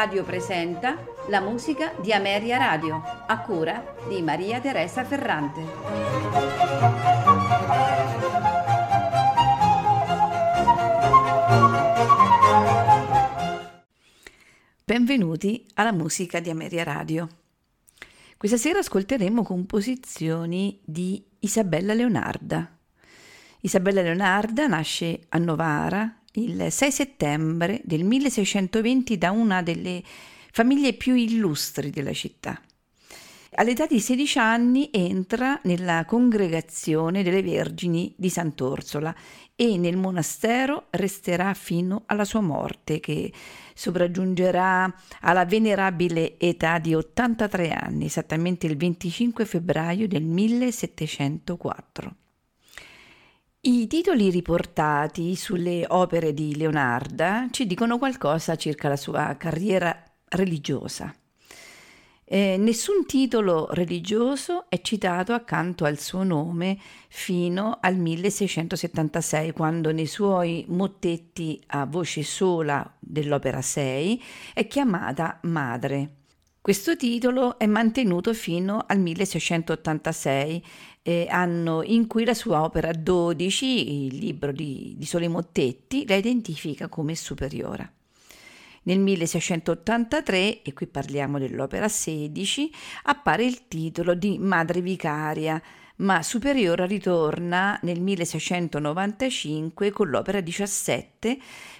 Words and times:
Radio 0.00 0.22
presenta 0.22 1.04
la 1.26 1.40
musica 1.40 1.92
di 2.00 2.12
Ameria 2.12 2.56
Radio, 2.56 3.02
a 3.26 3.40
cura 3.40 3.96
di 4.08 4.22
Maria 4.22 4.60
Teresa 4.60 5.02
Ferrante. 5.04 5.60
Benvenuti 14.84 15.66
alla 15.74 15.92
musica 15.92 16.38
di 16.38 16.50
Ameria 16.50 16.84
Radio. 16.84 17.28
Questa 18.36 18.56
sera 18.56 18.78
ascolteremo 18.78 19.42
composizioni 19.42 20.80
di 20.84 21.26
Isabella 21.40 21.92
Leonarda. 21.92 22.70
Isabella 23.62 24.02
Leonarda 24.02 24.68
nasce 24.68 25.22
a 25.28 25.38
Novara 25.38 26.17
il 26.32 26.70
6 26.70 26.92
settembre 26.92 27.80
del 27.84 28.04
1620 28.04 29.18
da 29.18 29.30
una 29.30 29.62
delle 29.62 30.02
famiglie 30.52 30.92
più 30.92 31.14
illustri 31.14 31.90
della 31.90 32.12
città. 32.12 32.60
All'età 33.52 33.86
di 33.86 33.98
16 33.98 34.38
anni 34.38 34.88
entra 34.92 35.58
nella 35.64 36.04
congregazione 36.04 37.22
delle 37.22 37.42
Vergini 37.42 38.14
di 38.16 38.28
Sant'Orsola 38.28 39.14
e 39.56 39.76
nel 39.78 39.96
monastero 39.96 40.86
resterà 40.90 41.54
fino 41.54 42.04
alla 42.06 42.24
sua 42.24 42.40
morte, 42.40 43.00
che 43.00 43.32
sopraggiungerà 43.74 44.94
alla 45.22 45.44
venerabile 45.44 46.38
età 46.38 46.78
di 46.78 46.94
83 46.94 47.72
anni, 47.72 48.04
esattamente 48.04 48.66
il 48.66 48.76
25 48.76 49.44
febbraio 49.44 50.06
del 50.06 50.22
1704. 50.22 52.14
I 53.60 53.88
titoli 53.88 54.30
riportati 54.30 55.34
sulle 55.34 55.84
opere 55.88 56.32
di 56.32 56.54
Leonarda 56.54 57.48
ci 57.50 57.66
dicono 57.66 57.98
qualcosa 57.98 58.54
circa 58.54 58.88
la 58.88 58.96
sua 58.96 59.34
carriera 59.36 60.00
religiosa. 60.28 61.12
Eh, 62.24 62.56
nessun 62.56 63.04
titolo 63.04 63.66
religioso 63.72 64.66
è 64.68 64.80
citato 64.80 65.32
accanto 65.32 65.84
al 65.84 65.98
suo 65.98 66.22
nome 66.22 66.78
fino 67.08 67.78
al 67.80 67.96
1676, 67.96 69.50
quando 69.50 69.90
nei 69.90 70.06
suoi 70.06 70.64
mottetti 70.68 71.60
a 71.66 71.84
voce 71.84 72.22
sola 72.22 72.88
dell'opera 73.00 73.60
6 73.60 74.22
è 74.54 74.68
chiamata 74.68 75.40
Madre. 75.42 76.17
Questo 76.60 76.96
titolo 76.96 77.58
è 77.58 77.66
mantenuto 77.66 78.34
fino 78.34 78.84
al 78.86 78.98
1686 78.98 80.64
eh, 81.02 81.26
anno 81.30 81.82
in 81.82 82.06
cui 82.06 82.24
la 82.24 82.34
sua 82.34 82.62
opera 82.62 82.92
12, 82.92 84.06
il 84.06 84.16
libro 84.16 84.52
di, 84.52 84.94
di 84.98 85.06
Sole 85.06 85.28
Mottetti, 85.28 86.06
la 86.06 86.16
identifica 86.16 86.88
come 86.88 87.14
superiora. 87.14 87.90
Nel 88.82 88.98
1683, 88.98 90.62
e 90.62 90.72
qui 90.74 90.86
parliamo 90.86 91.38
dell'opera 91.38 91.88
16, 91.88 92.70
appare 93.04 93.44
il 93.44 93.68
titolo 93.68 94.14
di 94.14 94.38
Madre 94.38 94.82
Vicaria, 94.82 95.62
ma 95.96 96.22
Superiora 96.22 96.86
ritorna 96.86 97.78
nel 97.82 98.00
1695 98.00 99.90
con 99.90 100.08
l'opera 100.08 100.40
17 100.40 101.38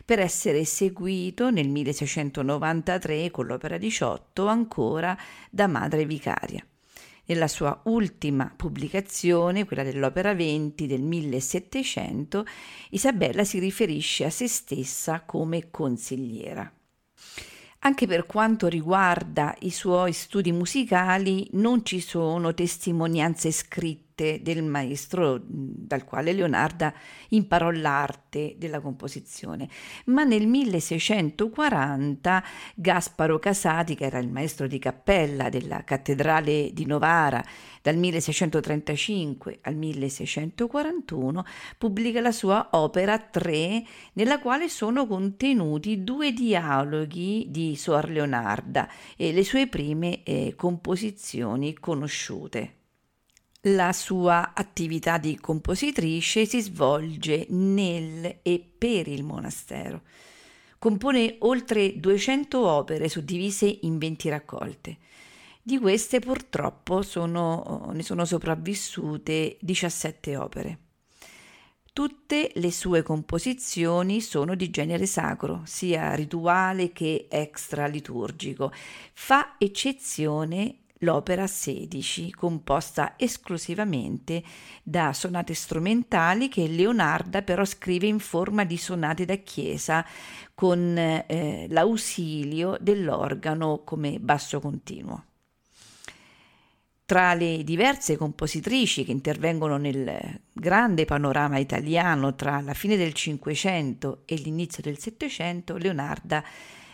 per 0.09 0.21
essere 0.21 0.61
eseguito 0.61 1.51
nel 1.51 1.69
1693 1.69 3.31
con 3.31 3.45
l'opera 3.45 3.77
18 3.77 4.47
ancora 4.47 5.15
da 5.51 5.67
Madre 5.67 6.07
Vicaria. 6.07 6.65
Nella 7.27 7.47
sua 7.47 7.79
ultima 7.85 8.51
pubblicazione, 8.57 9.67
quella 9.67 9.83
dell'opera 9.83 10.35
20 10.35 10.87
del 10.87 11.03
1700, 11.03 12.47
Isabella 12.93 13.45
si 13.45 13.59
riferisce 13.59 14.25
a 14.25 14.31
se 14.31 14.49
stessa 14.49 15.21
come 15.27 15.71
consigliera. 15.71 16.73
Anche 17.81 18.07
per 18.07 18.25
quanto 18.25 18.67
riguarda 18.67 19.55
i 19.59 19.71
suoi 19.71 20.15
studi 20.15 20.53
musicali 20.53 21.47
non 21.53 21.85
ci 21.85 22.01
sono 22.01 22.55
testimonianze 22.55 23.53
scritte 23.53 24.08
arte 24.19 24.41
del 24.43 24.65
maestro 24.65 25.41
dal 25.47 26.05
quale 26.05 26.33
Leonarda 26.33 26.93
imparò 27.29 27.71
l'arte 27.71 28.57
della 28.59 28.81
composizione. 28.81 29.69
Ma 30.07 30.25
nel 30.25 30.49
1640 30.49 32.45
Gasparo 32.75 33.39
Casati, 33.39 33.95
che 33.95 34.05
era 34.05 34.19
il 34.19 34.29
maestro 34.29 34.67
di 34.67 34.81
cappella 34.81 35.49
della 35.49 35.85
cattedrale 35.85 36.71
di 36.73 36.85
Novara 36.87 37.45
dal 37.81 37.97
1635 37.97 39.61
al 39.63 39.77
1641, 39.77 41.45
pubblica 41.79 42.21
la 42.21 42.33
sua 42.33 42.71
opera 42.73 43.19
3, 43.19 43.85
nella 44.15 44.41
quale 44.41 44.69
sono 44.69 45.07
contenuti 45.07 46.03
due 46.03 46.33
dialoghi 46.33 47.47
di 47.49 47.77
Suor 47.77 48.11
Leonarda 48.11 48.89
e 49.17 49.33
le 49.33 49.45
sue 49.45 49.69
prime 49.69 50.23
eh, 50.25 50.55
composizioni 50.57 51.75
conosciute. 51.75 52.78
La 53.63 53.93
sua 53.93 54.53
attività 54.55 55.19
di 55.19 55.37
compositrice 55.37 56.47
si 56.47 56.61
svolge 56.61 57.45
nel 57.49 58.39
e 58.43 58.65
per 58.79 59.09
il 59.09 59.25
monastero. 59.25 60.03
Compone 60.79 61.39
oltre 61.41 61.99
200 61.99 62.65
opere 62.65 63.09
suddivise 63.09 63.79
in 63.83 63.99
20 63.99 64.29
raccolte. 64.29 64.99
Di 65.61 65.77
queste 65.81 66.21
purtroppo 66.21 67.03
sono, 67.03 67.91
ne 67.93 68.05
sono 68.05 68.25
sopravvissute 68.25 69.57
17 69.61 70.37
opere. 70.37 70.79
Tutte 71.93 72.53
le 72.55 72.71
sue 72.71 73.03
composizioni 73.03 74.21
sono 74.21 74.55
di 74.55 74.71
genere 74.71 75.05
sacro, 75.07 75.63
sia 75.65 76.15
rituale 76.15 76.93
che 76.93 77.27
extra 77.29 77.89
liturgico. 77.89 78.71
Fa 79.15 79.57
eccezione 79.59 80.83
l'opera 80.99 81.47
16, 81.47 82.33
composta 82.33 83.15
esclusivamente 83.17 84.43
da 84.83 85.13
sonate 85.13 85.55
strumentali 85.55 86.49
che 86.49 86.67
Leonarda 86.67 87.43
però 87.43 87.65
scrive 87.65 88.07
in 88.07 88.19
forma 88.19 88.65
di 88.65 88.77
sonate 88.77 89.25
da 89.25 89.37
chiesa 89.37 90.05
con 90.55 90.97
eh, 90.99 91.67
l'ausilio 91.69 92.77
dell'organo 92.81 93.83
come 93.85 94.19
basso 94.19 94.61
continuo. 94.61 95.25
Tra 97.09 97.33
le 97.33 97.65
diverse 97.65 98.19
compositrici 98.19 99.03
che 99.03 99.13
intervengono 99.13 99.79
nel 99.79 100.41
grande 100.53 101.07
panorama 101.07 101.57
italiano 101.57 102.35
tra 102.35 102.61
la 102.61 102.75
fine 102.75 102.99
del 102.99 103.15
Cinquecento 103.15 104.25
e 104.27 104.35
l'inizio 104.35 104.83
del 104.83 104.99
Settecento, 104.99 105.79
Leonarda 105.79 106.45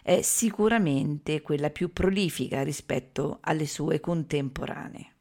è 0.06 0.20
sicuramente 0.20 1.40
quella 1.40 1.70
più 1.70 1.90
prolifica 1.90 2.62
rispetto 2.62 3.38
alle 3.40 3.64
sue 3.64 4.00
contemporanee. 4.00 5.12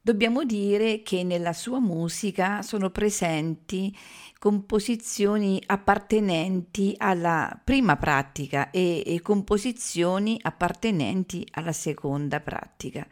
Dobbiamo 0.00 0.44
dire 0.44 1.02
che 1.02 1.24
nella 1.24 1.52
sua 1.52 1.80
musica 1.80 2.62
sono 2.62 2.90
presenti 2.90 3.92
composizioni 4.38 5.60
appartenenti 5.66 6.94
alla 6.98 7.60
prima 7.64 7.96
pratica 7.96 8.70
e, 8.70 9.02
e, 9.04 9.20
composizioni 9.22 10.38
appartenenti 10.40 11.44
alla 11.50 11.72
seconda 11.72 12.38
pratica. 12.38 13.04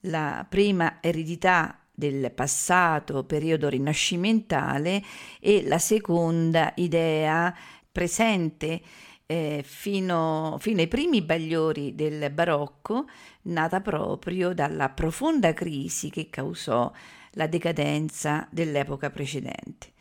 La 0.00 0.44
prima 0.46 0.98
eredità 1.00 1.78
del 1.90 2.30
passato 2.30 3.24
periodo 3.24 3.70
rinascimentale 3.70 5.02
e 5.40 5.62
la 5.66 5.78
seconda 5.78 6.74
idea 6.76 7.56
presente 7.90 8.82
eh, 9.26 9.62
fino, 9.64 10.56
fino 10.60 10.80
ai 10.80 10.88
primi 10.88 11.22
bagliori 11.22 11.94
del 11.94 12.30
barocco, 12.30 13.06
nata 13.42 13.80
proprio 13.80 14.52
dalla 14.52 14.90
profonda 14.90 15.52
crisi 15.52 16.10
che 16.10 16.28
causò 16.30 16.90
la 17.32 17.46
decadenza 17.46 18.46
dell'epoca 18.50 19.10
precedente. 19.10 19.92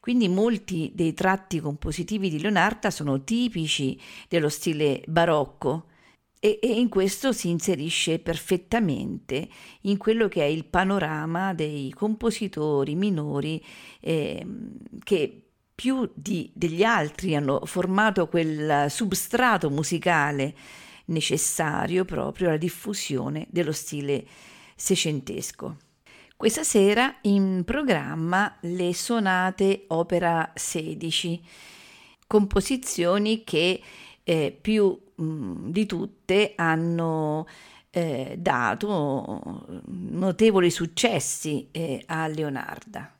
Quindi 0.00 0.28
molti 0.28 0.92
dei 0.94 1.14
tratti 1.14 1.60
compositivi 1.60 2.28
di 2.28 2.40
Leonarda 2.40 2.90
sono 2.90 3.24
tipici 3.24 3.98
dello 4.28 4.50
stile 4.50 5.02
barocco 5.06 5.86
e, 6.38 6.58
in 6.62 6.90
questo 6.90 7.32
si 7.32 7.48
inserisce 7.48 8.18
perfettamente 8.18 9.48
in 9.82 9.96
quello 9.96 10.28
che 10.28 10.42
è 10.42 10.46
il 10.46 10.66
panorama 10.66 11.54
dei 11.54 11.90
compositori 11.90 12.94
minori 12.94 13.64
eh, 14.00 14.46
che 15.02 15.43
più 15.74 16.08
di, 16.14 16.50
degli 16.54 16.82
altri 16.82 17.34
hanno 17.34 17.64
formato 17.64 18.28
quel 18.28 18.90
substrato 18.90 19.70
musicale 19.70 20.54
necessario 21.06 22.04
proprio 22.04 22.48
alla 22.48 22.56
diffusione 22.56 23.46
dello 23.50 23.72
stile 23.72 24.24
seicentesco. 24.76 25.76
Questa 26.36 26.62
sera 26.62 27.16
in 27.22 27.62
programma 27.64 28.56
le 28.62 28.92
sonate 28.94 29.84
opera 29.88 30.50
16, 30.54 31.42
composizioni 32.26 33.44
che 33.44 33.80
eh, 34.22 34.58
più 34.60 34.98
mh, 35.14 35.70
di 35.70 35.86
tutte 35.86 36.52
hanno 36.56 37.46
eh, 37.90 38.34
dato 38.36 39.82
notevoli 39.86 40.70
successi 40.70 41.68
eh, 41.70 42.02
a 42.06 42.26
Leonarda. 42.26 43.14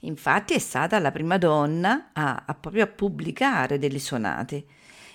Infatti 0.00 0.54
è 0.54 0.58
stata 0.58 0.98
la 0.98 1.10
prima 1.10 1.38
donna 1.38 2.10
a, 2.12 2.44
a 2.46 2.54
proprio 2.54 2.86
pubblicare 2.86 3.78
delle 3.78 3.98
sonate 3.98 4.64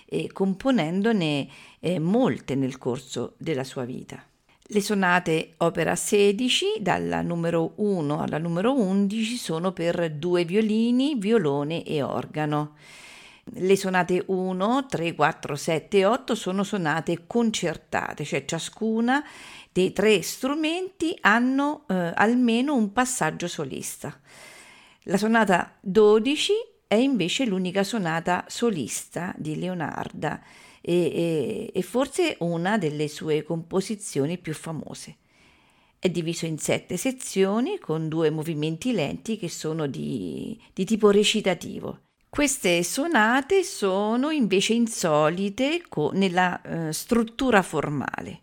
e 0.06 0.32
componendone 0.32 1.48
eh, 1.80 2.00
molte 2.00 2.56
nel 2.56 2.78
corso 2.78 3.36
della 3.38 3.64
sua 3.64 3.86
vita. 3.86 4.24
Le 4.70 4.82
sonate 4.82 5.54
opera 5.58 5.96
16 5.96 6.78
dalla 6.80 7.22
numero 7.22 7.74
1 7.78 8.22
alla 8.22 8.38
numero 8.38 8.74
11 8.78 9.38
sono 9.38 9.72
per 9.72 10.12
due 10.12 10.44
violini, 10.44 11.16
violone 11.16 11.84
e 11.84 12.02
organo. 12.02 12.76
Le 13.54 13.78
sonate 13.78 14.24
1, 14.26 14.86
3, 14.90 15.16
4, 15.16 15.56
7 15.56 15.98
e 15.98 16.06
8 16.06 16.36
sono 16.36 16.64
sonate 16.64 17.24
concertate, 17.26 18.26
cioè 18.26 18.44
ciascuna 18.44 19.24
dei 19.72 19.94
tre 19.94 20.22
strumenti 20.22 21.16
hanno 21.22 21.86
eh, 21.88 22.12
almeno 22.16 22.76
un 22.76 22.92
passaggio 22.92 23.48
solista. 23.48 24.20
La 25.10 25.16
sonata 25.16 25.74
12 25.80 26.52
è 26.86 26.96
invece 26.96 27.46
l'unica 27.46 27.86
sonata 27.86 28.44
solista 28.50 29.34
di 29.38 29.58
Leonarda 29.58 30.42
e, 30.82 30.94
e, 30.94 31.72
e 31.74 31.82
forse 31.82 32.36
una 32.40 32.78
delle 32.78 33.08
sue 33.08 33.44
composizioni 33.44 34.38
più 34.38 34.54
famose. 34.54 35.16
È 35.98 36.10
diviso 36.10 36.46
in 36.46 36.58
sette 36.58 36.98
sezioni 36.98 37.80
con 37.80 38.10
due 38.10 38.30
movimenti 38.32 38.92
lenti 38.92 39.38
che 39.38 39.48
sono 39.48 39.88
di, 39.88 40.60
di 40.74 40.84
tipo 40.84 41.10
recitativo. 41.10 42.02
Queste 42.28 42.84
sonate 42.84 43.64
sono 43.64 44.30
invece 44.30 44.74
insolite 44.74 45.84
co- 45.88 46.12
nella 46.12 46.62
eh, 46.62 46.92
struttura 46.92 47.62
formale. 47.62 48.42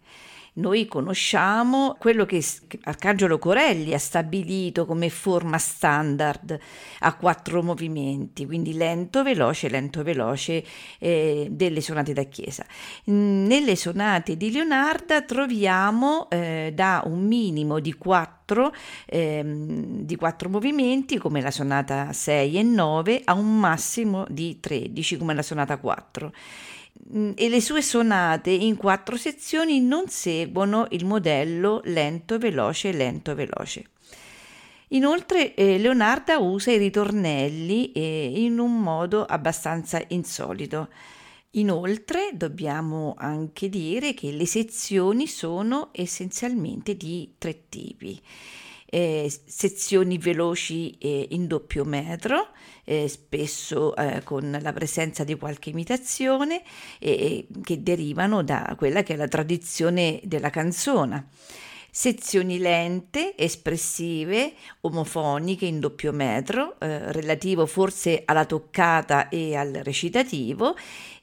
Noi 0.57 0.87
conosciamo 0.87 1.97
quello 1.99 2.25
che 2.25 2.41
Arcangelo 2.83 3.39
Corelli 3.39 3.93
ha 3.93 3.99
stabilito 3.99 4.87
come 4.87 5.09
forma 5.09 5.59
standard 5.59 6.57
a 7.01 7.17
quattro 7.17 7.61
movimenti, 7.61 8.47
quindi 8.47 8.75
lento, 8.75 9.25
veloce, 9.25 9.69
lento, 9.69 10.05
veloce 10.05 10.65
eh, 11.01 11.49
delle 11.51 11.81
sonate 11.81 12.13
da 12.13 12.23
chiesa. 12.23 12.65
Nelle 13.07 13.75
sonate 13.75 14.37
di 14.37 14.53
Leonarda 14.53 15.23
troviamo 15.23 16.31
eh, 16.31 16.71
da 16.73 17.03
un 17.05 17.27
minimo 17.27 17.81
di 17.81 17.93
quattro, 17.95 18.73
ehm, 19.07 20.03
di 20.03 20.15
quattro 20.15 20.49
movimenti 20.49 21.19
come 21.19 21.41
la 21.41 21.51
sonata 21.51 22.13
6 22.13 22.59
e 22.59 22.63
9 22.63 23.23
a 23.25 23.35
un 23.35 23.59
massimo 23.59 24.25
di 24.29 24.61
13 24.61 25.17
come 25.17 25.35
la 25.35 25.43
sonata 25.43 25.79
4. 25.79 26.33
Mm, 27.13 27.33
e 27.35 27.49
le 27.49 27.61
sue 27.61 27.83
sonate 27.83 28.51
in 28.51 28.77
quattro 28.77 29.17
sezioni 29.17 29.81
non 29.81 30.09
seguono 30.09 30.87
il 30.91 31.05
modello 31.05 31.81
lento, 31.85 32.39
veloce, 32.39 32.93
lento, 32.93 33.35
veloce. 33.35 33.85
Inoltre 34.89 35.55
eh, 35.55 35.79
Leonarda 35.79 36.39
usa 36.39 36.71
i 36.71 36.79
ritornelli 36.79 37.93
eh, 37.93 38.33
in 38.37 38.59
un 38.59 38.81
modo 38.81 39.25
abbastanza 39.25 40.03
insolito. 40.09 40.89
Inoltre 41.53 42.31
dobbiamo 42.33 43.15
anche 43.17 43.69
dire 43.69 44.15
che 44.15 44.33
le 44.33 44.47
sezioni 44.47 45.27
sono 45.27 45.91
essenzialmente 45.93 46.97
di 46.97 47.35
tre 47.39 47.69
tipi 47.69 48.21
eh, 48.95 49.29
sezioni 49.45 50.19
veloci 50.19 50.97
eh, 50.99 51.27
in 51.31 51.49
doppio 51.49 51.85
metro, 51.85 52.51
eh, 52.85 53.09
spesso 53.09 53.97
eh, 53.97 54.23
con 54.23 54.57
la 54.61 54.73
presenza 54.73 55.25
di 55.25 55.35
qualche 55.35 55.71
imitazione, 55.71 56.63
che 57.01 57.83
derivano 57.83 58.45
da 58.45 58.73
quella 58.79 59.03
che 59.03 59.15
è 59.15 59.17
la 59.17 59.27
tradizione 59.27 60.21
della 60.23 60.51
canzone. 60.51 61.27
Sezioni 61.91 62.59
lente, 62.59 63.37
espressive, 63.37 64.53
omofoniche 64.83 65.67
in 65.67 65.81
doppio 65.81 66.13
metro, 66.13 66.79
eh, 66.79 67.11
relativo 67.11 67.67
forse 67.67 68.23
alla 68.25 68.45
toccata 68.45 69.29
e 69.29 69.57
al 69.57 69.73
recitativo, 69.73 70.77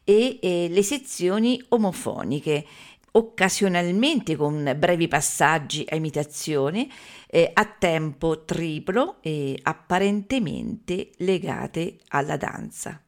e 0.04 0.68
le 0.70 0.84
sezioni 0.84 1.64
omofoniche 1.70 2.66
occasionalmente 3.14 4.36
con 4.36 4.74
brevi 4.78 5.08
passaggi 5.08 5.86
a 5.90 5.96
imitazione, 5.96 6.88
eh, 7.31 7.50
a 7.54 7.66
tempo 7.66 8.44
triplo 8.44 9.18
e 9.22 9.57
apparentemente 9.63 11.12
legate 11.18 12.00
alla 12.10 12.36
danza. 12.36 13.01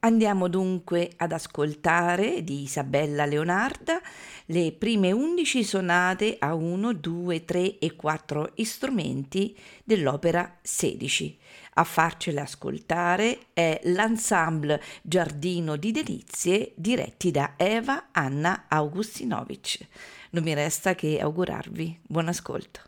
Andiamo 0.00 0.46
dunque 0.46 1.10
ad 1.16 1.32
ascoltare 1.32 2.44
di 2.44 2.62
Isabella 2.62 3.24
Leonarda 3.26 4.00
le 4.46 4.70
prime 4.70 5.10
undici 5.10 5.64
sonate 5.64 6.36
a 6.38 6.54
1, 6.54 6.92
2, 6.92 7.44
3 7.44 7.78
e 7.78 7.96
4 7.96 8.52
strumenti 8.62 9.56
dell'opera 9.82 10.58
16. 10.62 11.38
A 11.74 11.84
farcele 11.84 12.40
ascoltare 12.40 13.46
è 13.52 13.80
l'ensemble 13.84 14.80
Giardino 15.02 15.74
di 15.74 15.90
Delizie 15.90 16.72
diretti 16.76 17.32
da 17.32 17.54
Eva 17.56 18.08
Anna 18.12 18.66
Augustinovic. 18.68 19.86
Non 20.30 20.44
mi 20.44 20.54
resta 20.54 20.94
che 20.94 21.18
augurarvi 21.20 22.02
buon 22.06 22.28
ascolto. 22.28 22.87